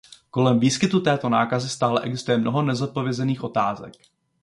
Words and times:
Kolem 0.31 0.59
výskytu 0.59 0.99
této 0.99 1.29
nákazy 1.29 1.69
stále 1.69 2.01
existuje 2.01 2.37
mnoho 2.37 2.61
nezodpovězených 2.61 3.43
otázek. 3.43 3.93